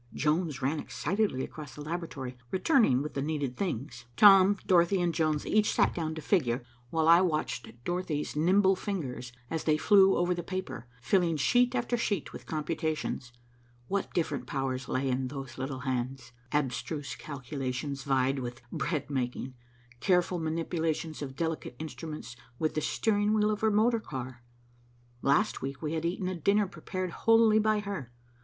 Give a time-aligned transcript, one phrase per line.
[0.15, 4.05] Jones ran excitedly across the laboratory, returning with the needed things.
[4.17, 9.31] Tom, Dorothy and Jones each sat down to figure while I watched Dorothy's nimble fingers,
[9.51, 13.31] as they flew over the paper, filling sheet after sheet with computations.
[13.89, 16.31] What different powers lay in those little hands.
[16.51, 19.53] Abstruse calculations vied with bread making,
[19.99, 24.41] careful manipulations of delicate instruments with the steering wheel of her motor car.
[25.21, 28.11] Last week we had eaten a dinner prepared wholly by her.